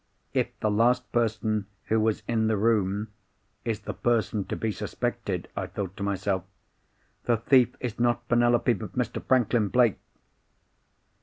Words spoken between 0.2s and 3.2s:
'If the last person who was in the room